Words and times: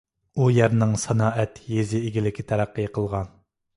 ئۇ 0.37 0.45
يەرنىڭ 0.53 0.95
سانائەت، 1.01 1.61
يېزا 1.75 2.03
ئىگىلىكى 2.07 2.47
تەرەققىي 2.53 2.91
قىلغان. 2.97 3.31